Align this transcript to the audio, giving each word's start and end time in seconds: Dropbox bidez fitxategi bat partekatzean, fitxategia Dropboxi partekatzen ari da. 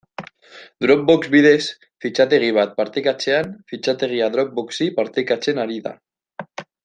Dropbox 0.85 1.27
bidez 1.35 1.65
fitxategi 2.05 2.49
bat 2.59 2.73
partekatzean, 2.79 3.53
fitxategia 3.73 4.31
Dropboxi 4.37 4.87
partekatzen 5.01 5.63
ari 5.67 5.79
da. 5.89 5.93